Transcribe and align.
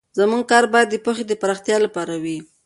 زموږ 0.19 0.43
کار 0.51 0.65
باید 0.73 0.89
د 0.91 0.95
پوهې 1.05 1.23
د 1.27 1.31
پراختیا 1.41 1.77
لپاره 1.85 2.13
وي. 2.23 2.37